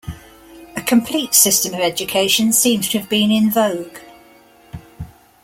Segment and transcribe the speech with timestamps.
[0.75, 3.99] A complete system of education seems to have been in vogue.